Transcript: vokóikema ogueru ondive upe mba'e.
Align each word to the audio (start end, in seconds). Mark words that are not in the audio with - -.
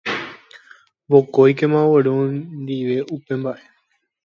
vokóikema 1.11 1.79
ogueru 1.85 2.11
ondive 2.21 2.97
upe 3.15 3.33
mba'e. 3.39 3.63